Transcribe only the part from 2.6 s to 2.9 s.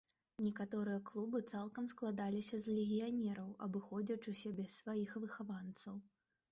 з